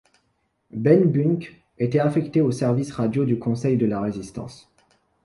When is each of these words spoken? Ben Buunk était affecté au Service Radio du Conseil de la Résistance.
Ben 0.73 1.11
Buunk 1.11 1.61
était 1.77 1.99
affecté 1.99 2.41
au 2.41 2.49
Service 2.51 2.91
Radio 2.91 3.23
du 3.23 3.37
Conseil 3.37 3.77
de 3.77 3.85
la 3.85 4.01
Résistance. 4.01 4.67